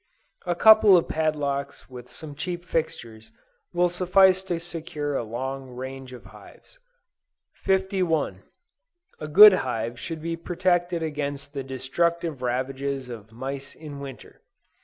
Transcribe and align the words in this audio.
A 0.47 0.55
couple 0.55 0.97
of 0.97 1.07
padlocks 1.07 1.87
with 1.87 2.09
some 2.09 2.33
cheap 2.33 2.65
fixtures, 2.65 3.31
will 3.71 3.87
suffice 3.87 4.43
to 4.45 4.59
secure 4.59 5.15
a 5.15 5.23
long 5.23 5.69
range 5.69 6.11
of 6.11 6.25
hives. 6.25 6.79
51. 7.53 8.41
A 9.19 9.27
good 9.27 9.53
hive 9.61 9.99
should 9.99 10.23
be 10.23 10.35
protected 10.35 11.03
against 11.03 11.53
the 11.53 11.63
destructive 11.63 12.41
ravages 12.41 13.09
of 13.09 13.31
mice 13.31 13.75
in 13.75 13.99
winter. 13.99 14.41